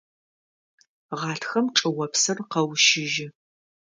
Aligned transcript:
Гъатхэм 1.19 1.65
чӏыопсыр 1.77 2.37
къэущыжьы. 2.51 3.27